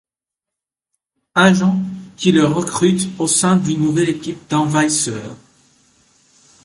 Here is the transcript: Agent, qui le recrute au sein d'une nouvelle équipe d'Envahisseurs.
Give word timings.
Agent, 1.35 1.79
qui 2.17 2.31
le 2.31 2.45
recrute 2.45 3.07
au 3.19 3.27
sein 3.27 3.55
d'une 3.55 3.81
nouvelle 3.83 4.09
équipe 4.09 4.49
d'Envahisseurs. 4.49 5.35